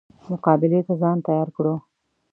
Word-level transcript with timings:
مقابلې 0.31 0.81
ته 0.87 0.93
ځان 1.01 1.17
تیار 1.27 1.47
کړو. 1.55 1.75